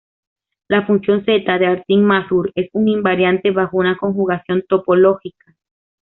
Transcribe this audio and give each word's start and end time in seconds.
La 0.67 0.83
función 0.87 1.23
zeta 1.25 1.59
de 1.59 1.67
Artin-Mazur 1.67 2.51
es 2.55 2.71
un 2.73 2.87
invariante 2.87 3.51
bajo 3.51 3.77
una 3.77 3.97
conjugación 3.99 4.63
topológica. 4.67 5.55